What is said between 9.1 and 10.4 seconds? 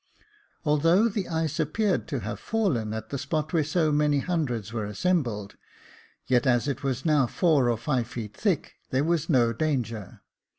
no danger.